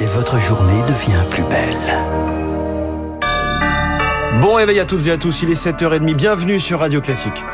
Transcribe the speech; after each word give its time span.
et 0.00 0.06
votre 0.06 0.38
journée 0.38 0.82
devient 0.82 1.24
plus 1.30 1.42
belle. 1.44 1.76
Bon 4.40 4.54
réveil 4.54 4.78
à 4.78 4.84
toutes 4.84 5.06
et 5.06 5.10
à 5.10 5.18
tous, 5.18 5.42
il 5.42 5.50
est 5.50 5.66
7h30, 5.66 6.14
bienvenue 6.14 6.60
sur 6.60 6.80
Radio 6.80 7.00
Classique. 7.00 7.44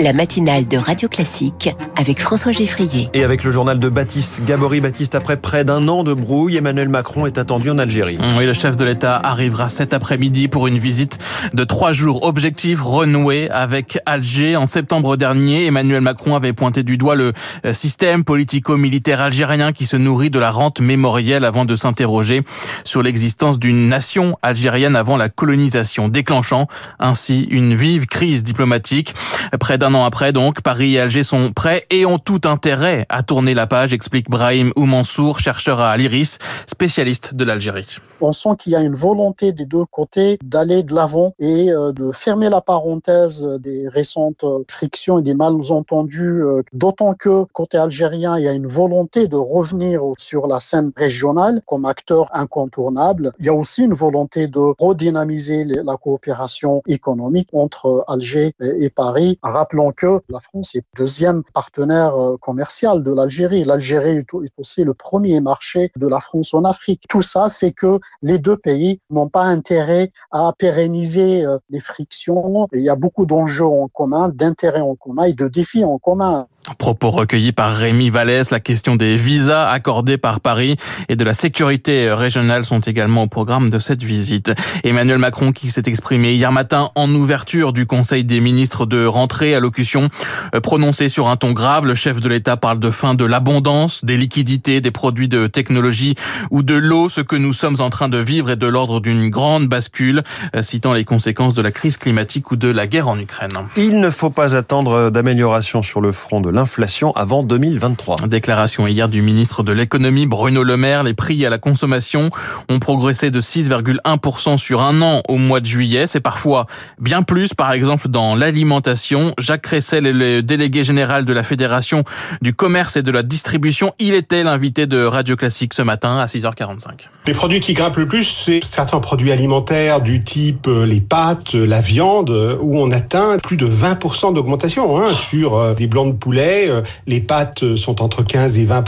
La 0.00 0.12
matinale 0.14 0.66
de 0.66 0.78
Radio 0.78 1.08
Classique 1.08 1.68
avec 1.94 2.20
François 2.20 2.52
Geffrier. 2.52 3.10
Et 3.12 3.22
avec 3.22 3.44
le 3.44 3.52
journal 3.52 3.78
de 3.78 3.88
Baptiste 3.90 4.42
Gabory. 4.46 4.80
Baptiste, 4.80 5.14
après 5.14 5.36
près 5.36 5.62
d'un 5.62 5.88
an 5.88 6.04
de 6.04 6.14
brouille, 6.14 6.56
Emmanuel 6.56 6.88
Macron 6.88 7.26
est 7.26 7.36
attendu 7.36 7.68
en 7.68 7.76
Algérie. 7.76 8.18
Oui, 8.38 8.46
le 8.46 8.54
chef 8.54 8.76
de 8.76 8.84
l'État 8.84 9.16
arrivera 9.16 9.68
cet 9.68 9.92
après-midi 9.92 10.48
pour 10.48 10.66
une 10.66 10.78
visite 10.78 11.18
de 11.52 11.64
trois 11.64 11.92
jours. 11.92 12.22
Objectif 12.22 12.80
renoué 12.80 13.50
avec 13.50 13.98
Alger. 14.06 14.56
En 14.56 14.64
septembre 14.64 15.18
dernier, 15.18 15.66
Emmanuel 15.66 16.00
Macron 16.00 16.34
avait 16.34 16.54
pointé 16.54 16.82
du 16.82 16.96
doigt 16.96 17.14
le 17.14 17.34
euh, 17.66 17.74
système 17.74 18.24
politico-militaire 18.24 19.20
algérien 19.20 19.72
qui 19.72 19.84
se 19.84 19.98
nourrit 19.98 20.30
de 20.30 20.38
la 20.38 20.50
rente 20.50 20.80
mémorielle 20.80 21.44
avant 21.44 21.66
de 21.66 21.74
s'interroger 21.74 22.42
sur 22.84 23.02
l'existence 23.02 23.58
d'une 23.58 23.88
nation 23.88 24.38
algérienne 24.40 24.96
avant 24.96 25.18
la 25.18 25.28
colonisation, 25.28 26.08
déclenchant 26.08 26.68
ainsi 26.98 27.42
une 27.50 27.74
vive 27.74 28.06
crise 28.06 28.42
diplomatique. 28.42 29.14
Près 29.58 29.76
d'un 29.76 29.89
un 29.90 29.94
an 29.94 30.04
après, 30.04 30.32
donc, 30.32 30.62
Paris 30.62 30.94
et 30.94 31.00
Alger 31.00 31.24
sont 31.24 31.52
prêts 31.52 31.84
et 31.90 32.06
ont 32.06 32.18
tout 32.18 32.42
intérêt 32.44 33.06
à 33.08 33.24
tourner 33.24 33.54
la 33.54 33.66
page, 33.66 33.92
explique 33.92 34.30
Brahim 34.30 34.72
Oumansour, 34.76 35.40
chercheur 35.40 35.80
à 35.80 35.96
l'IRIS, 35.96 36.38
spécialiste 36.66 37.34
de 37.34 37.44
l'Algérie. 37.44 37.98
On 38.20 38.32
sent 38.32 38.50
qu'il 38.58 38.72
y 38.72 38.76
a 38.76 38.82
une 38.82 38.94
volonté 38.94 39.52
des 39.52 39.64
deux 39.64 39.86
côtés 39.86 40.38
d'aller 40.44 40.82
de 40.82 40.94
l'avant 40.94 41.34
et 41.38 41.72
euh, 41.72 41.90
de 41.90 42.12
fermer 42.12 42.50
la 42.50 42.60
parenthèse 42.60 43.42
des 43.60 43.88
récentes 43.88 44.44
frictions 44.68 45.18
et 45.18 45.22
des 45.22 45.34
malentendus, 45.34 46.42
euh, 46.42 46.62
d'autant 46.72 47.14
que 47.14 47.44
côté 47.52 47.78
algérien, 47.78 48.38
il 48.38 48.44
y 48.44 48.48
a 48.48 48.52
une 48.52 48.66
volonté 48.66 49.26
de 49.26 49.36
revenir 49.36 50.02
sur 50.18 50.46
la 50.46 50.60
scène 50.60 50.92
régionale 50.96 51.62
comme 51.66 51.86
acteur 51.86 52.28
incontournable. 52.32 53.32
Il 53.40 53.46
y 53.46 53.48
a 53.48 53.54
aussi 53.54 53.84
une 53.84 53.94
volonté 53.94 54.46
de 54.46 54.60
redynamiser 54.78 55.64
la 55.64 55.96
coopération 55.96 56.82
économique 56.86 57.48
entre 57.54 58.04
Alger 58.06 58.54
et 58.60 58.90
Paris. 58.90 59.38
Rappelons 59.42 59.79
que 59.90 60.20
la 60.28 60.40
France 60.40 60.74
est 60.74 60.84
deuxième 60.96 61.42
partenaire 61.54 62.14
euh, 62.14 62.36
commercial 62.36 63.02
de 63.02 63.12
l'Algérie. 63.12 63.64
L'Algérie 63.64 64.18
est 64.18 64.52
aussi 64.58 64.84
le 64.84 64.94
premier 64.94 65.40
marché 65.40 65.90
de 65.96 66.06
la 66.06 66.20
France 66.20 66.52
en 66.54 66.64
Afrique. 66.64 67.02
Tout 67.08 67.22
ça 67.22 67.48
fait 67.48 67.72
que 67.72 67.98
les 68.22 68.38
deux 68.38 68.56
pays 68.56 69.00
n'ont 69.10 69.28
pas 69.28 69.44
intérêt 69.44 70.12
à 70.30 70.52
pérenniser 70.56 71.44
euh, 71.44 71.58
les 71.70 71.80
frictions. 71.80 72.68
Il 72.72 72.80
y 72.80 72.90
a 72.90 72.96
beaucoup 72.96 73.26
d'enjeux 73.26 73.64
en 73.64 73.88
commun, 73.88 74.28
d'intérêts 74.28 74.80
en 74.80 74.94
commun 74.94 75.24
et 75.24 75.32
de 75.32 75.48
défis 75.48 75.84
en 75.84 75.98
commun. 75.98 76.46
Propos 76.78 77.10
recueillis 77.10 77.52
par 77.52 77.72
Rémi 77.72 78.10
Vallès, 78.10 78.50
la 78.50 78.60
question 78.60 78.94
des 78.94 79.16
visas 79.16 79.66
accordés 79.66 80.18
par 80.18 80.40
Paris 80.40 80.76
et 81.08 81.16
de 81.16 81.24
la 81.24 81.32
sécurité 81.32 82.12
régionale 82.12 82.64
sont 82.64 82.80
également 82.80 83.22
au 83.22 83.26
programme 83.28 83.70
de 83.70 83.78
cette 83.78 84.02
visite. 84.02 84.52
Emmanuel 84.84 85.16
Macron 85.16 85.52
qui 85.52 85.70
s'est 85.70 85.82
exprimé 85.86 86.34
hier 86.34 86.52
matin 86.52 86.90
en 86.96 87.12
ouverture 87.14 87.72
du 87.72 87.86
Conseil 87.86 88.24
des 88.24 88.40
ministres 88.40 88.84
de 88.84 89.06
rentrée, 89.06 89.54
allocution 89.54 90.10
euh, 90.54 90.60
prononcée 90.60 91.08
sur 91.08 91.28
un 91.28 91.36
ton 91.36 91.52
grave. 91.52 91.86
Le 91.86 91.94
chef 91.94 92.20
de 92.20 92.28
l'État 92.28 92.58
parle 92.58 92.78
de 92.78 92.90
fin 92.90 93.14
de 93.14 93.24
l'abondance, 93.24 94.04
des 94.04 94.18
liquidités, 94.18 94.82
des 94.82 94.90
produits 94.90 95.28
de 95.28 95.46
technologie 95.46 96.14
ou 96.50 96.62
de 96.62 96.74
l'eau. 96.74 97.08
Ce 97.08 97.22
que 97.22 97.36
nous 97.36 97.54
sommes 97.54 97.80
en 97.80 97.88
train 97.88 98.08
de 98.08 98.18
vivre 98.18 98.50
est 98.50 98.56
de 98.56 98.66
l'ordre 98.66 99.00
d'une 99.00 99.30
grande 99.30 99.66
bascule, 99.66 100.22
euh, 100.54 100.60
citant 100.60 100.92
les 100.92 101.06
conséquences 101.06 101.54
de 101.54 101.62
la 101.62 101.72
crise 101.72 101.96
climatique 101.96 102.50
ou 102.50 102.56
de 102.56 102.68
la 102.68 102.86
guerre 102.86 103.08
en 103.08 103.18
Ukraine. 103.18 103.50
Il 103.78 103.98
ne 103.98 104.10
faut 104.10 104.30
pas 104.30 104.54
attendre 104.54 105.08
d'amélioration 105.08 105.82
sur 105.82 106.02
le 106.02 106.12
front 106.12 106.42
de 106.42 106.50
l'inflation 106.60 107.12
avant 107.12 107.42
2023. 107.42 108.16
Déclaration 108.28 108.86
hier 108.86 109.08
du 109.08 109.22
ministre 109.22 109.62
de 109.62 109.72
l'économie 109.72 110.26
Bruno 110.26 110.62
Le 110.62 110.76
Maire. 110.76 111.04
Les 111.04 111.14
prix 111.14 111.46
à 111.46 111.48
la 111.48 111.56
consommation 111.56 112.28
ont 112.68 112.78
progressé 112.78 113.30
de 113.30 113.40
6,1% 113.40 114.58
sur 114.58 114.82
un 114.82 115.00
an 115.00 115.22
au 115.28 115.38
mois 115.38 115.60
de 115.60 115.64
juillet. 115.64 116.06
C'est 116.06 116.20
parfois 116.20 116.66
bien 117.00 117.22
plus, 117.22 117.54
par 117.54 117.72
exemple 117.72 118.08
dans 118.08 118.34
l'alimentation. 118.34 119.32
Jacques 119.38 119.62
Cressel 119.62 120.06
est 120.06 120.12
le 120.12 120.42
délégué 120.42 120.84
général 120.84 121.24
de 121.24 121.32
la 121.32 121.42
Fédération 121.42 122.04
du 122.42 122.52
commerce 122.52 122.98
et 122.98 123.02
de 123.02 123.10
la 123.10 123.22
distribution. 123.22 123.92
Il 123.98 124.12
était 124.12 124.42
l'invité 124.42 124.86
de 124.86 125.02
Radio 125.02 125.36
Classique 125.36 125.72
ce 125.72 125.80
matin 125.80 126.18
à 126.18 126.26
6h45. 126.26 127.08
Les 127.26 127.32
produits 127.32 127.60
qui 127.60 127.72
grimpent 127.72 127.96
le 127.96 128.06
plus, 128.06 128.24
c'est 128.24 128.62
certains 128.62 129.00
produits 129.00 129.32
alimentaires 129.32 130.02
du 130.02 130.22
type 130.22 130.66
euh, 130.68 130.84
les 130.84 131.00
pâtes, 131.00 131.54
la 131.54 131.80
viande, 131.80 132.30
euh, 132.30 132.58
où 132.60 132.78
on 132.78 132.90
atteint 132.90 133.38
plus 133.38 133.56
de 133.56 133.66
20% 133.66 134.34
d'augmentation 134.34 134.98
hein, 134.98 135.10
sur 135.10 135.56
euh, 135.56 135.74
des 135.74 135.86
blancs 135.86 136.12
de 136.12 136.18
poulet 136.18 136.39
euh, 136.40 136.82
les 137.06 137.20
pâtes 137.20 137.76
sont 137.76 138.02
entre 138.02 138.22
15 138.22 138.58
et 138.58 138.64
20 138.64 138.84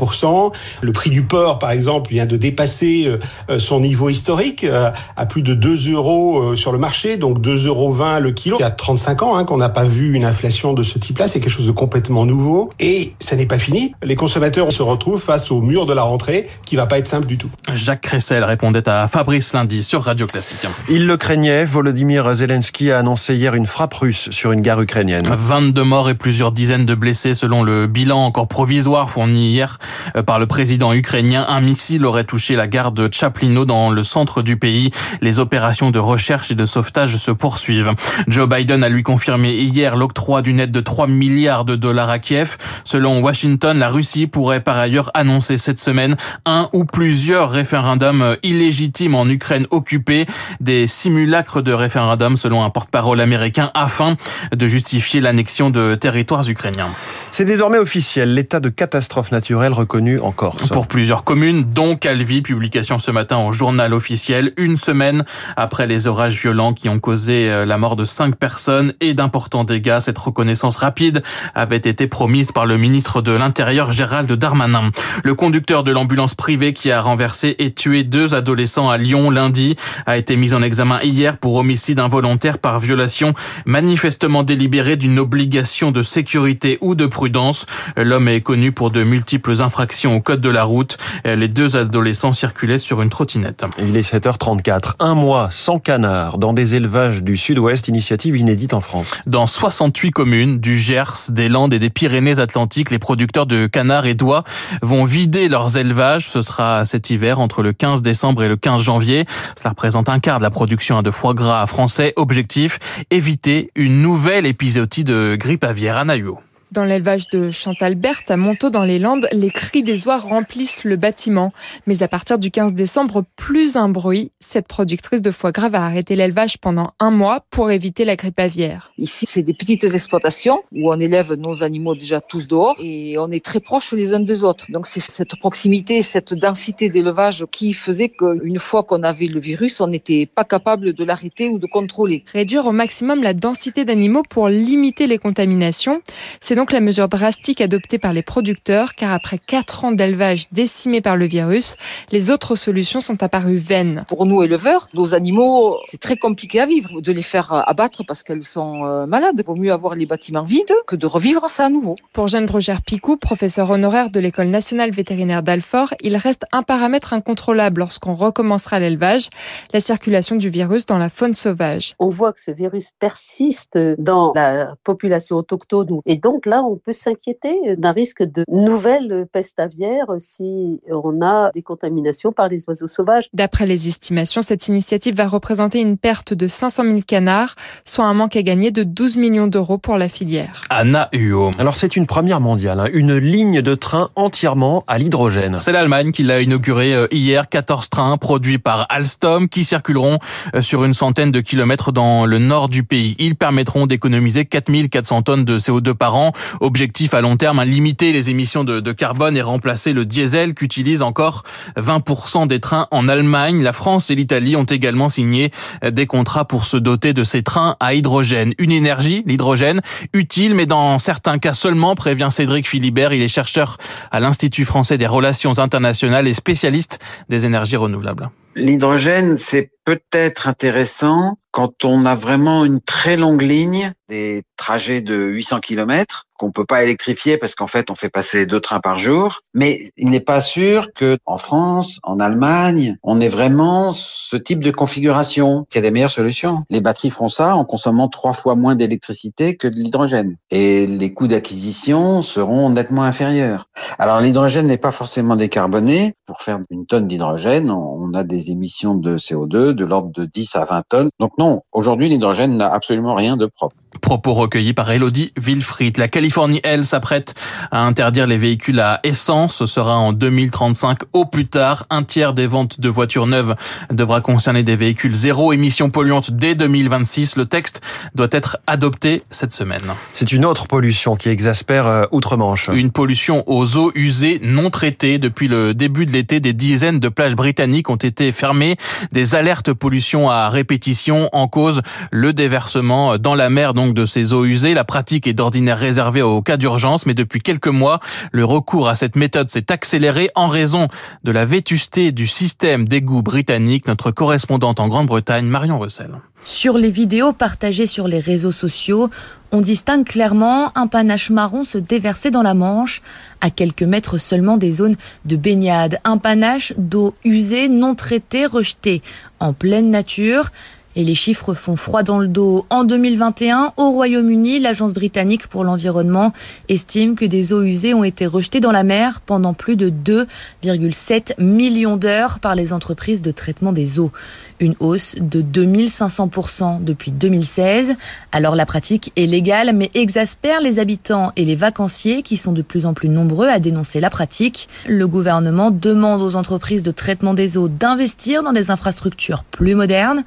Le 0.80 0.92
prix 0.92 1.10
du 1.10 1.22
porc, 1.22 1.58
par 1.58 1.70
exemple, 1.70 2.10
vient 2.10 2.26
de 2.26 2.36
dépasser 2.36 3.06
euh, 3.50 3.58
son 3.58 3.80
niveau 3.80 4.08
historique 4.08 4.64
euh, 4.64 4.90
à 5.16 5.26
plus 5.26 5.42
de 5.42 5.54
2 5.54 5.92
euros 5.92 6.56
sur 6.56 6.72
le 6.72 6.78
marché, 6.78 7.16
donc 7.16 7.40
2,20 7.40 7.66
euros 7.66 7.96
le 8.20 8.30
kilo. 8.32 8.56
Il 8.58 8.62
y 8.62 8.64
a 8.64 8.70
35 8.70 9.22
ans 9.22 9.36
hein, 9.36 9.44
qu'on 9.44 9.56
n'a 9.56 9.68
pas 9.68 9.84
vu 9.84 10.14
une 10.14 10.24
inflation 10.24 10.72
de 10.72 10.82
ce 10.82 10.98
type-là. 10.98 11.28
C'est 11.28 11.40
quelque 11.40 11.50
chose 11.50 11.66
de 11.66 11.72
complètement 11.72 12.26
nouveau. 12.26 12.70
Et 12.80 13.12
ça 13.18 13.36
n'est 13.36 13.46
pas 13.46 13.58
fini. 13.58 13.94
Les 14.02 14.16
consommateurs 14.16 14.72
se 14.72 14.82
retrouvent 14.82 15.22
face 15.22 15.50
au 15.50 15.60
mur 15.60 15.86
de 15.86 15.92
la 15.92 16.02
rentrée 16.02 16.48
qui 16.64 16.76
va 16.76 16.86
pas 16.86 16.98
être 16.98 17.06
simple 17.06 17.26
du 17.26 17.38
tout. 17.38 17.50
Jacques 17.72 18.02
Cressel 18.02 18.44
répondait 18.44 18.88
à 18.88 19.06
Fabrice 19.08 19.52
Lundi 19.52 19.82
sur 19.82 20.02
Radio 20.02 20.26
Classique. 20.26 20.66
Il 20.88 21.06
le 21.06 21.16
craignait. 21.16 21.64
Volodymyr 21.64 22.34
Zelensky 22.34 22.90
a 22.90 22.98
annoncé 22.98 23.34
hier 23.34 23.54
une 23.54 23.66
frappe 23.66 23.94
russe 23.94 24.30
sur 24.30 24.52
une 24.52 24.60
gare 24.60 24.80
ukrainienne. 24.80 25.24
22 25.30 25.82
morts 25.84 26.10
et 26.10 26.14
plusieurs 26.14 26.52
dizaines 26.52 26.86
de 26.86 26.94
blessés 26.94 27.34
selon 27.42 27.64
le 27.64 27.88
bilan 27.88 28.24
encore 28.24 28.46
provisoire 28.46 29.10
fourni 29.10 29.50
hier 29.50 29.78
euh, 30.14 30.22
par 30.22 30.38
le 30.38 30.46
président 30.46 30.92
ukrainien. 30.92 31.44
Un 31.48 31.60
missile 31.60 32.06
aurait 32.06 32.22
touché 32.22 32.54
la 32.54 32.68
gare 32.68 32.92
de 32.92 33.08
Chaplino 33.12 33.64
dans 33.64 33.90
le 33.90 34.04
centre 34.04 34.42
du 34.42 34.56
pays. 34.56 34.92
Les 35.20 35.40
opérations 35.40 35.90
de 35.90 35.98
recherche 35.98 36.52
et 36.52 36.54
de 36.54 36.64
sauvetage 36.64 37.16
se 37.16 37.32
poursuivent. 37.32 37.94
Joe 38.28 38.48
Biden 38.48 38.84
a 38.84 38.88
lui 38.88 39.02
confirmé 39.02 39.54
hier 39.54 39.96
l'octroi 39.96 40.40
d'une 40.40 40.60
aide 40.60 40.70
de 40.70 40.80
3 40.80 41.08
milliards 41.08 41.64
de 41.64 41.74
dollars 41.74 42.10
à 42.10 42.20
Kiev. 42.20 42.58
Selon 42.84 43.20
Washington, 43.20 43.76
la 43.76 43.88
Russie 43.88 44.28
pourrait 44.28 44.60
par 44.60 44.78
ailleurs 44.78 45.10
annoncer 45.14 45.58
cette 45.58 45.80
semaine 45.80 46.16
un 46.46 46.68
ou 46.72 46.84
plusieurs 46.84 47.50
référendums 47.50 48.36
illégitimes 48.44 49.16
en 49.16 49.28
Ukraine 49.28 49.66
occupée, 49.70 50.26
des 50.60 50.86
simulacres 50.86 51.60
de 51.60 51.72
référendums 51.72 52.36
selon 52.36 52.62
un 52.62 52.70
porte-parole 52.70 53.20
américain 53.20 53.72
afin 53.74 54.16
de 54.54 54.66
justifier 54.68 55.20
l'annexion 55.20 55.70
de 55.70 55.96
territoires 55.96 56.48
ukrainiens. 56.48 56.90
C'est 57.34 57.46
désormais 57.46 57.78
officiel, 57.78 58.34
l'état 58.34 58.60
de 58.60 58.68
catastrophe 58.68 59.32
naturelle 59.32 59.72
reconnu 59.72 60.20
en 60.20 60.32
Corse. 60.32 60.68
Pour 60.68 60.86
plusieurs 60.86 61.24
communes, 61.24 61.64
dont 61.64 61.96
Calvi, 61.96 62.42
publication 62.42 62.98
ce 62.98 63.10
matin 63.10 63.38
au 63.38 63.52
journal 63.52 63.94
officiel, 63.94 64.52
une 64.58 64.76
semaine 64.76 65.24
après 65.56 65.86
les 65.86 66.06
orages 66.06 66.38
violents 66.38 66.74
qui 66.74 66.90
ont 66.90 66.98
causé 66.98 67.48
euh, 67.48 67.64
la 67.64 67.78
mort 67.78 67.96
de 67.96 68.04
cinq 68.04 68.36
personnes 68.36 68.92
et 69.00 69.14
d'importants 69.14 69.64
dégâts. 69.64 69.98
Cette 70.00 70.18
reconnaissance 70.18 70.76
rapide 70.76 71.22
avait 71.54 71.78
été 71.78 72.06
promise 72.06 72.52
par 72.52 72.66
le 72.66 72.76
ministre 72.76 73.22
de 73.22 73.32
l'Intérieur 73.32 73.92
Gérald 73.92 74.30
Darmanin. 74.30 74.90
Le 75.24 75.34
conducteur 75.34 75.84
de 75.84 75.90
l'ambulance 75.92 76.34
privée 76.34 76.74
qui 76.74 76.90
a 76.90 77.00
renversé 77.00 77.56
et 77.58 77.72
tué 77.72 78.04
deux 78.04 78.34
adolescents 78.34 78.90
à 78.90 78.98
Lyon 78.98 79.30
lundi 79.30 79.76
a 80.04 80.18
été 80.18 80.36
mis 80.36 80.52
en 80.52 80.62
examen 80.62 81.00
hier 81.00 81.38
pour 81.38 81.54
homicide 81.54 81.98
involontaire 81.98 82.58
par 82.58 82.78
violation 82.78 83.32
manifestement 83.64 84.42
délibérée 84.42 84.96
d'une 84.96 85.18
obligation 85.18 85.92
de 85.92 86.02
sécurité 86.02 86.76
ou 86.82 86.94
de 86.94 87.06
prudence. 87.22 87.66
L'homme 87.96 88.26
est 88.26 88.40
connu 88.40 88.72
pour 88.72 88.90
de 88.90 89.04
multiples 89.04 89.62
infractions 89.62 90.16
au 90.16 90.20
code 90.20 90.40
de 90.40 90.50
la 90.50 90.64
route. 90.64 90.96
Les 91.24 91.46
deux 91.46 91.76
adolescents 91.76 92.32
circulaient 92.32 92.80
sur 92.80 93.00
une 93.00 93.10
trottinette. 93.10 93.64
Il 93.78 93.96
est 93.96 94.12
7h34. 94.12 94.94
Un 94.98 95.14
mois 95.14 95.46
sans 95.52 95.78
canard 95.78 96.38
dans 96.38 96.52
des 96.52 96.74
élevages 96.74 97.22
du 97.22 97.36
sud-ouest, 97.36 97.86
initiative 97.86 98.36
inédite 98.36 98.74
en 98.74 98.80
France. 98.80 99.14
Dans 99.26 99.46
68 99.46 100.10
communes 100.10 100.58
du 100.58 100.76
Gers, 100.76 101.28
des 101.28 101.48
Landes 101.48 101.72
et 101.72 101.78
des 101.78 101.90
Pyrénées-Atlantiques, 101.90 102.90
les 102.90 102.98
producteurs 102.98 103.46
de 103.46 103.68
canards 103.68 104.06
et 104.06 104.14
d'oies 104.14 104.42
vont 104.82 105.04
vider 105.04 105.48
leurs 105.48 105.76
élevages. 105.76 106.26
Ce 106.28 106.40
sera 106.40 106.84
cet 106.86 107.10
hiver 107.10 107.38
entre 107.38 107.62
le 107.62 107.72
15 107.72 108.02
décembre 108.02 108.42
et 108.42 108.48
le 108.48 108.56
15 108.56 108.82
janvier. 108.82 109.26
Cela 109.56 109.70
représente 109.70 110.08
un 110.08 110.18
quart 110.18 110.38
de 110.38 110.42
la 110.42 110.50
production 110.50 111.02
de 111.02 111.10
foie 111.12 111.34
gras 111.34 111.66
français. 111.66 112.14
Objectif, 112.16 112.80
éviter 113.12 113.70
une 113.76 114.02
nouvelle 114.02 114.44
épisodie 114.44 115.04
de 115.04 115.36
grippe 115.38 115.62
aviaire 115.62 115.98
à 115.98 116.04
Nahuo. 116.04 116.40
Dans 116.72 116.84
l'élevage 116.84 117.28
de 117.28 117.50
Chantal 117.50 117.96
Berthe 117.96 118.30
à 118.30 118.38
Montaut 118.38 118.70
dans 118.70 118.84
les 118.84 118.98
Landes, 118.98 119.28
les 119.30 119.50
cris 119.50 119.82
des 119.82 120.06
oies 120.06 120.16
remplissent 120.16 120.84
le 120.84 120.96
bâtiment. 120.96 121.52
Mais 121.86 122.02
à 122.02 122.08
partir 122.08 122.38
du 122.38 122.50
15 122.50 122.72
décembre, 122.72 123.24
plus 123.36 123.76
un 123.76 123.90
bruit. 123.90 124.30
Cette 124.40 124.66
productrice 124.66 125.20
de 125.20 125.30
foie 125.30 125.52
gras 125.52 125.68
va 125.68 125.84
arrêter 125.84 126.16
l'élevage 126.16 126.56
pendant 126.56 126.92
un 126.98 127.10
mois 127.10 127.44
pour 127.50 127.70
éviter 127.70 128.06
la 128.06 128.16
grippe 128.16 128.40
aviaire. 128.40 128.90
Ici, 128.96 129.26
c'est 129.28 129.42
des 129.42 129.52
petites 129.52 129.84
exploitations 129.84 130.62
où 130.72 130.90
on 130.90 130.98
élève 130.98 131.34
nos 131.34 131.62
animaux 131.62 131.94
déjà 131.94 132.22
tous 132.22 132.46
dehors 132.46 132.76
et 132.80 133.18
on 133.18 133.30
est 133.30 133.44
très 133.44 133.60
proches 133.60 133.92
les 133.92 134.14
uns 134.14 134.20
des 134.20 134.42
autres. 134.42 134.64
Donc 134.70 134.86
c'est 134.86 135.02
cette 135.02 135.36
proximité, 135.36 136.00
cette 136.00 136.32
densité 136.32 136.88
d'élevage 136.88 137.44
qui 137.52 137.74
faisait 137.74 138.08
qu'une 138.08 138.58
fois 138.58 138.82
qu'on 138.82 139.02
avait 139.02 139.26
le 139.26 139.40
virus, 139.40 139.78
on 139.82 139.88
n'était 139.88 140.24
pas 140.24 140.44
capable 140.44 140.94
de 140.94 141.04
l'arrêter 141.04 141.50
ou 141.50 141.58
de 141.58 141.66
contrôler. 141.66 142.24
Réduire 142.32 142.64
au 142.64 142.72
maximum 142.72 143.22
la 143.22 143.34
densité 143.34 143.84
d'animaux 143.84 144.22
pour 144.30 144.48
limiter 144.48 145.06
les 145.06 145.18
contaminations. 145.18 146.00
C'est 146.40 146.61
donc 146.62 146.70
la 146.70 146.80
mesure 146.80 147.08
drastique 147.08 147.60
adoptée 147.60 147.98
par 147.98 148.12
les 148.12 148.22
producteurs, 148.22 148.94
car 148.94 149.10
après 149.10 149.36
quatre 149.36 149.84
ans 149.84 149.90
d'élevage 149.90 150.44
décimé 150.52 151.00
par 151.00 151.16
le 151.16 151.26
virus, 151.26 151.76
les 152.12 152.30
autres 152.30 152.54
solutions 152.54 153.00
sont 153.00 153.20
apparues 153.24 153.56
vaines. 153.56 154.04
Pour 154.06 154.26
nous 154.26 154.44
éleveurs, 154.44 154.86
nos 154.94 155.12
animaux, 155.12 155.76
c'est 155.86 156.00
très 156.00 156.16
compliqué 156.16 156.60
à 156.60 156.66
vivre, 156.66 157.00
de 157.00 157.10
les 157.10 157.22
faire 157.22 157.52
abattre 157.66 158.04
parce 158.06 158.22
qu'elles 158.22 158.44
sont 158.44 158.84
euh, 158.84 159.06
malades. 159.06 159.34
Il 159.40 159.44
vaut 159.44 159.56
mieux 159.56 159.72
avoir 159.72 159.96
les 159.96 160.06
bâtiments 160.06 160.44
vides 160.44 160.72
que 160.86 160.94
de 160.94 161.04
revivre 161.04 161.50
ça 161.50 161.66
à 161.66 161.68
nouveau. 161.68 161.96
Pour 162.12 162.28
Jeanne 162.28 162.46
Brugère 162.46 162.82
Picou, 162.82 163.16
professeur 163.16 163.68
honoraire 163.68 164.10
de 164.10 164.20
l'école 164.20 164.46
nationale 164.46 164.92
vétérinaire 164.92 165.42
d'Alfort, 165.42 165.94
il 166.00 166.14
reste 166.14 166.44
un 166.52 166.62
paramètre 166.62 167.12
incontrôlable 167.12 167.80
lorsqu'on 167.80 168.14
recommencera 168.14 168.78
l'élevage, 168.78 169.30
la 169.74 169.80
circulation 169.80 170.36
du 170.36 170.48
virus 170.48 170.86
dans 170.86 170.98
la 170.98 171.08
faune 171.08 171.34
sauvage. 171.34 171.96
On 171.98 172.08
voit 172.08 172.32
que 172.32 172.40
ce 172.40 172.52
virus 172.52 172.90
persiste 173.00 173.76
dans 173.98 174.30
la 174.36 174.76
population 174.84 175.38
autochtone 175.38 175.98
et 176.06 176.14
donc 176.14 176.46
là, 176.52 176.62
on 176.62 176.76
peut 176.76 176.92
s'inquiéter 176.92 177.76
d'un 177.78 177.92
risque 177.92 178.22
de 178.22 178.44
nouvelles 178.48 179.26
pestes 179.32 179.58
aviaires 179.58 180.12
si 180.18 180.82
on 180.90 181.22
a 181.22 181.50
des 181.54 181.62
contaminations 181.62 182.30
par 182.30 182.48
les 182.48 182.68
oiseaux 182.68 182.88
sauvages. 182.88 183.28
D'après 183.32 183.64
les 183.64 183.88
estimations, 183.88 184.42
cette 184.42 184.68
initiative 184.68 185.14
va 185.14 185.28
représenter 185.28 185.80
une 185.80 185.96
perte 185.96 186.34
de 186.34 186.48
500 186.48 186.82
000 186.84 186.98
canards, 187.06 187.54
soit 187.86 188.04
un 188.04 188.12
manque 188.12 188.36
à 188.36 188.42
gagner 188.42 188.70
de 188.70 188.82
12 188.82 189.16
millions 189.16 189.46
d'euros 189.46 189.78
pour 189.78 189.96
la 189.96 190.10
filière. 190.10 190.60
Anna 190.68 191.08
Huo. 191.14 191.50
Alors 191.58 191.74
c'est 191.74 191.96
une 191.96 192.06
première 192.06 192.40
mondiale, 192.40 192.80
hein. 192.80 192.88
une 192.92 193.16
ligne 193.16 193.62
de 193.62 193.74
train 193.74 194.10
entièrement 194.14 194.84
à 194.86 194.98
l'hydrogène. 194.98 195.58
C'est 195.58 195.72
l'Allemagne 195.72 196.12
qui 196.12 196.22
l'a 196.22 196.42
inauguré 196.42 196.94
euh, 196.94 197.06
hier, 197.12 197.48
14 197.48 197.88
trains 197.88 198.18
produits 198.18 198.58
par 198.58 198.86
Alstom 198.90 199.48
qui 199.48 199.64
circuleront 199.64 200.18
euh, 200.54 200.60
sur 200.60 200.84
une 200.84 200.92
centaine 200.92 201.30
de 201.30 201.40
kilomètres 201.40 201.92
dans 201.92 202.26
le 202.26 202.38
nord 202.38 202.68
du 202.68 202.84
pays. 202.84 203.16
Ils 203.18 203.36
permettront 203.36 203.86
d'économiser 203.86 204.44
4400 204.44 205.22
tonnes 205.22 205.44
de 205.46 205.58
CO2 205.58 205.94
par 205.94 206.16
an. 206.16 206.32
Objectif 206.60 207.14
à 207.14 207.20
long 207.20 207.36
terme, 207.36 207.58
hein, 207.58 207.64
limiter 207.64 208.12
les 208.12 208.30
émissions 208.30 208.64
de, 208.64 208.92
carbone 208.92 209.36
et 209.36 209.42
remplacer 209.42 209.92
le 209.92 210.04
diesel 210.04 210.54
qu'utilisent 210.54 211.02
encore 211.02 211.44
20% 211.76 212.46
des 212.46 212.60
trains 212.60 212.86
en 212.90 213.08
Allemagne. 213.08 213.62
La 213.62 213.72
France 213.72 214.10
et 214.10 214.14
l'Italie 214.14 214.54
ont 214.56 214.64
également 214.64 215.08
signé 215.08 215.50
des 215.82 216.06
contrats 216.06 216.44
pour 216.44 216.66
se 216.66 216.76
doter 216.76 217.12
de 217.14 217.24
ces 217.24 217.42
trains 217.42 217.76
à 217.80 217.94
hydrogène. 217.94 218.52
Une 218.58 218.72
énergie, 218.72 219.22
l'hydrogène, 219.26 219.80
utile, 220.12 220.54
mais 220.54 220.66
dans 220.66 220.98
certains 220.98 221.38
cas 221.38 221.52
seulement, 221.52 221.94
prévient 221.94 222.28
Cédric 222.30 222.68
Philibert. 222.68 223.12
Il 223.12 223.22
est 223.22 223.28
chercheur 223.28 223.78
à 224.10 224.20
l'Institut 224.20 224.64
français 224.64 224.98
des 224.98 225.06
relations 225.06 225.58
internationales 225.58 226.28
et 226.28 226.34
spécialiste 226.34 226.98
des 227.28 227.46
énergies 227.46 227.76
renouvelables. 227.76 228.30
L'hydrogène, 228.54 229.38
c'est 229.38 229.70
peut-être 229.84 230.46
intéressant 230.46 231.38
quand 231.52 231.84
on 231.84 232.04
a 232.04 232.14
vraiment 232.14 232.64
une 232.64 232.80
très 232.80 233.16
longue 233.16 233.42
ligne, 233.42 233.92
des 234.08 234.44
trajets 234.56 235.00
de 235.00 235.14
800 235.14 235.60
km 235.60 236.26
qu'on 236.42 236.50
peut 236.50 236.64
pas 236.64 236.82
électrifier 236.82 237.38
parce 237.38 237.54
qu'en 237.54 237.68
fait 237.68 237.88
on 237.88 237.94
fait 237.94 238.10
passer 238.10 238.46
deux 238.46 238.58
trains 238.58 238.80
par 238.80 238.98
jour. 238.98 239.42
Mais 239.54 239.92
il 239.96 240.10
n'est 240.10 240.18
pas 240.18 240.40
sûr 240.40 240.92
que 240.92 241.16
en 241.24 241.38
France, 241.38 242.00
en 242.02 242.18
Allemagne, 242.18 242.96
on 243.04 243.20
ait 243.20 243.28
vraiment 243.28 243.92
ce 243.92 244.36
type 244.36 244.64
de 244.64 244.72
configuration. 244.72 245.66
Il 245.70 245.76
y 245.76 245.78
a 245.78 245.82
des 245.82 245.92
meilleures 245.92 246.10
solutions. 246.10 246.64
Les 246.68 246.80
batteries 246.80 247.10
font 247.10 247.28
ça 247.28 247.54
en 247.54 247.64
consommant 247.64 248.08
trois 248.08 248.32
fois 248.32 248.56
moins 248.56 248.74
d'électricité 248.74 249.56
que 249.56 249.68
de 249.68 249.76
l'hydrogène. 249.76 250.36
Et 250.50 250.88
les 250.88 251.14
coûts 251.14 251.28
d'acquisition 251.28 252.22
seront 252.22 252.70
nettement 252.70 253.04
inférieurs. 253.04 253.68
Alors 254.00 254.20
l'hydrogène 254.20 254.66
n'est 254.66 254.78
pas 254.78 254.90
forcément 254.90 255.36
décarboné. 255.36 256.14
Pour 256.26 256.42
faire 256.42 256.58
une 256.70 256.86
tonne 256.86 257.06
d'hydrogène, 257.06 257.70
on 257.70 258.12
a 258.14 258.24
des 258.24 258.50
émissions 258.50 258.96
de 258.96 259.16
CO2 259.16 259.70
de 259.70 259.84
l'ordre 259.84 260.10
de 260.10 260.24
10 260.24 260.56
à 260.56 260.64
20 260.64 260.82
tonnes. 260.88 261.10
Donc 261.20 261.38
non, 261.38 261.62
aujourd'hui 261.70 262.08
l'hydrogène 262.08 262.56
n'a 262.56 262.72
absolument 262.72 263.14
rien 263.14 263.36
de 263.36 263.46
propre. 263.46 263.76
Propos 264.00 264.34
recueillis 264.34 264.72
par 264.72 264.90
Elodie 264.90 265.32
Wilfried. 265.36 265.98
La 265.98 266.08
Californie, 266.08 266.60
elle, 266.64 266.84
s'apprête 266.84 267.34
à 267.70 267.82
interdire 267.82 268.26
les 268.26 268.38
véhicules 268.38 268.80
à 268.80 269.00
essence. 269.04 269.56
Ce 269.56 269.66
sera 269.66 269.96
en 269.96 270.12
2035 270.12 271.00
au 271.12 271.26
plus 271.26 271.46
tard. 271.46 271.86
Un 271.90 272.02
tiers 272.02 272.32
des 272.32 272.46
ventes 272.46 272.80
de 272.80 272.88
voitures 272.88 273.26
neuves 273.26 273.54
devra 273.90 274.20
concerner 274.20 274.62
des 274.62 274.76
véhicules 274.76 275.14
zéro 275.14 275.52
émission 275.52 275.90
polluante 275.90 276.30
dès 276.30 276.54
2026. 276.54 277.36
Le 277.36 277.46
texte 277.46 277.80
doit 278.14 278.28
être 278.30 278.58
adopté 278.66 279.22
cette 279.30 279.52
semaine. 279.52 279.82
C'est 280.12 280.32
une 280.32 280.44
autre 280.44 280.66
pollution 280.66 281.16
qui 281.16 281.28
exaspère 281.28 281.86
euh, 281.86 282.04
Outre-Manche. 282.12 282.70
Une 282.72 282.90
pollution 282.90 283.44
aux 283.46 283.76
eaux 283.76 283.92
usées 283.94 284.40
non 284.42 284.70
traitées. 284.70 285.18
Depuis 285.18 285.48
le 285.48 285.74
début 285.74 286.06
de 286.06 286.12
l'été, 286.12 286.40
des 286.40 286.52
dizaines 286.52 287.00
de 287.00 287.08
plages 287.08 287.36
britanniques 287.36 287.90
ont 287.90 287.96
été 287.96 288.32
fermées. 288.32 288.76
Des 289.12 289.34
alertes 289.34 289.72
pollution 289.72 290.30
à 290.30 290.48
répétition 290.48 291.28
en 291.32 291.48
cause 291.48 291.82
le 292.10 292.32
déversement 292.32 293.18
dans 293.18 293.34
la 293.34 293.50
mer 293.50 293.74
donc 293.84 293.94
de 293.94 294.04
ces 294.04 294.32
eaux 294.32 294.44
usées. 294.44 294.74
La 294.74 294.84
pratique 294.84 295.26
est 295.26 295.32
d'ordinaire 295.32 295.78
réservée 295.78 296.22
aux 296.22 296.40
cas 296.40 296.56
d'urgence, 296.56 297.04
mais 297.04 297.14
depuis 297.14 297.40
quelques 297.40 297.68
mois, 297.68 298.00
le 298.30 298.44
recours 298.44 298.88
à 298.88 298.94
cette 298.94 299.16
méthode 299.16 299.48
s'est 299.48 299.72
accéléré 299.72 300.30
en 300.36 300.46
raison 300.46 300.88
de 301.24 301.32
la 301.32 301.44
vétusté 301.44 302.12
du 302.12 302.28
système 302.28 302.86
d'égout 302.86 303.22
britannique. 303.22 303.88
Notre 303.88 304.12
correspondante 304.12 304.78
en 304.78 304.88
Grande-Bretagne, 304.88 305.46
Marion 305.46 305.78
Russell. 305.80 306.20
Sur 306.44 306.78
les 306.78 306.90
vidéos 306.90 307.32
partagées 307.32 307.86
sur 307.86 308.08
les 308.08 308.20
réseaux 308.20 308.52
sociaux, 308.52 309.10
on 309.52 309.60
distingue 309.60 310.04
clairement 310.04 310.76
un 310.76 310.86
panache 310.86 311.30
marron 311.30 311.64
se 311.64 311.78
déverser 311.78 312.30
dans 312.30 312.42
la 312.42 312.54
Manche, 312.54 313.02
à 313.40 313.50
quelques 313.50 313.82
mètres 313.82 314.18
seulement 314.18 314.56
des 314.56 314.70
zones 314.70 314.96
de 315.24 315.36
baignade. 315.36 315.98
Un 316.04 316.18
panache 316.18 316.72
d'eau 316.78 317.14
usée, 317.24 317.68
non 317.68 317.94
traitée, 317.94 318.46
rejetée 318.46 319.02
en 319.40 319.52
pleine 319.52 319.90
nature. 319.90 320.50
Et 320.94 321.04
les 321.04 321.14
chiffres 321.14 321.54
font 321.54 321.76
froid 321.76 322.02
dans 322.02 322.18
le 322.18 322.28
dos. 322.28 322.66
En 322.68 322.84
2021, 322.84 323.72
au 323.78 323.90
Royaume-Uni, 323.92 324.60
l'Agence 324.60 324.92
britannique 324.92 325.46
pour 325.46 325.64
l'environnement 325.64 326.32
estime 326.68 327.14
que 327.14 327.24
des 327.24 327.52
eaux 327.54 327.62
usées 327.62 327.94
ont 327.94 328.04
été 328.04 328.26
rejetées 328.26 328.60
dans 328.60 328.72
la 328.72 328.82
mer 328.82 329.22
pendant 329.24 329.54
plus 329.54 329.76
de 329.76 329.90
2,7 329.90 331.40
millions 331.42 331.96
d'heures 331.96 332.40
par 332.40 332.54
les 332.54 332.74
entreprises 332.74 333.22
de 333.22 333.30
traitement 333.30 333.72
des 333.72 333.98
eaux. 333.98 334.12
Une 334.60 334.74
hausse 334.80 335.16
de 335.18 335.42
2500% 335.42 336.84
depuis 336.84 337.10
2016. 337.10 337.94
Alors 338.30 338.54
la 338.54 338.66
pratique 338.66 339.12
est 339.16 339.26
légale 339.26 339.72
mais 339.74 339.90
exaspère 339.94 340.60
les 340.60 340.78
habitants 340.78 341.32
et 341.36 341.44
les 341.44 341.56
vacanciers 341.56 342.22
qui 342.22 342.36
sont 342.36 342.52
de 342.52 342.62
plus 342.62 342.86
en 342.86 342.94
plus 342.94 343.08
nombreux 343.08 343.48
à 343.48 343.58
dénoncer 343.58 343.98
la 343.98 344.10
pratique. 344.10 344.68
Le 344.86 345.08
gouvernement 345.08 345.70
demande 345.70 346.20
aux 346.20 346.36
entreprises 346.36 346.82
de 346.82 346.90
traitement 346.90 347.34
des 347.34 347.56
eaux 347.56 347.68
d'investir 347.68 348.42
dans 348.42 348.52
des 348.52 348.70
infrastructures 348.70 349.42
plus 349.44 349.74
modernes. 349.74 350.22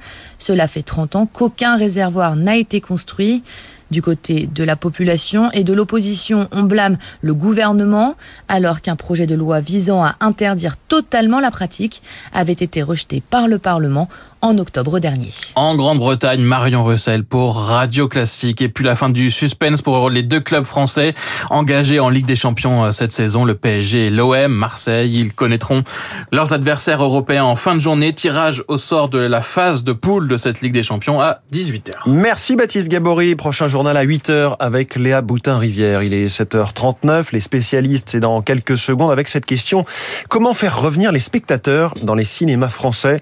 Fait 0.66 0.82
30 0.82 1.16
ans 1.16 1.26
qu'aucun 1.26 1.76
réservoir 1.76 2.36
n'a 2.36 2.56
été 2.56 2.80
construit. 2.80 3.42
Du 3.90 4.02
côté 4.02 4.48
de 4.52 4.64
la 4.64 4.74
population 4.74 5.50
et 5.52 5.62
de 5.62 5.72
l'opposition, 5.72 6.48
on 6.50 6.64
blâme 6.64 6.98
le 7.20 7.34
gouvernement 7.34 8.16
alors 8.48 8.80
qu'un 8.80 8.96
projet 8.96 9.26
de 9.26 9.36
loi 9.36 9.60
visant 9.60 10.02
à 10.02 10.16
interdire 10.18 10.76
totalement 10.76 11.38
la 11.38 11.52
pratique 11.52 12.02
avait 12.32 12.52
été 12.52 12.82
rejeté 12.82 13.22
par 13.30 13.46
le 13.46 13.58
Parlement 13.58 14.08
en 14.46 14.58
octobre 14.58 15.00
dernier. 15.00 15.30
En 15.56 15.74
Grande-Bretagne, 15.74 16.40
Marion 16.40 16.84
Russell 16.84 17.24
pour 17.24 17.56
Radio 17.56 18.06
Classique. 18.06 18.62
Et 18.62 18.68
puis 18.68 18.84
la 18.84 18.94
fin 18.94 19.08
du 19.08 19.32
suspense 19.32 19.82
pour 19.82 20.08
les 20.08 20.22
deux 20.22 20.40
clubs 20.40 20.64
français 20.64 21.14
engagés 21.50 21.98
en 21.98 22.08
Ligue 22.08 22.26
des 22.26 22.36
Champions 22.36 22.84
euh, 22.84 22.92
cette 22.92 23.12
saison, 23.12 23.44
le 23.44 23.56
PSG 23.56 24.06
et 24.06 24.10
l'OM, 24.10 24.52
Marseille. 24.52 25.18
Ils 25.18 25.34
connaîtront 25.34 25.82
leurs 26.30 26.52
adversaires 26.52 27.02
européens 27.02 27.44
en 27.44 27.56
fin 27.56 27.74
de 27.74 27.80
journée. 27.80 28.12
Tirage 28.12 28.62
au 28.68 28.76
sort 28.76 29.08
de 29.08 29.18
la 29.18 29.42
phase 29.42 29.82
de 29.82 29.92
poule 29.92 30.28
de 30.28 30.36
cette 30.36 30.60
Ligue 30.60 30.72
des 30.72 30.84
Champions 30.84 31.20
à 31.20 31.40
18h. 31.52 31.90
Merci 32.06 32.54
Baptiste 32.54 32.88
Gabory. 32.88 33.34
Prochain 33.34 33.66
journal 33.66 33.96
à 33.96 34.04
8h 34.04 34.56
avec 34.60 34.94
Léa 34.94 35.22
Boutin-Rivière. 35.22 36.04
Il 36.04 36.14
est 36.14 36.28
7h39. 36.28 37.26
Les 37.32 37.40
spécialistes, 37.40 38.10
c'est 38.10 38.20
dans 38.20 38.42
quelques 38.42 38.78
secondes 38.78 39.10
avec 39.10 39.28
cette 39.28 39.46
question. 39.46 39.84
Comment 40.28 40.54
faire 40.54 40.80
revenir 40.80 41.10
les 41.10 41.20
spectateurs 41.20 41.94
dans 42.02 42.14
les 42.14 42.24
cinémas 42.24 42.68
français? 42.68 43.18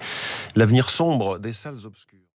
L'avenir 0.55 0.91
sombre 0.91 1.14
des 1.39 1.53
salles 1.53 1.87
obscures. 1.87 2.24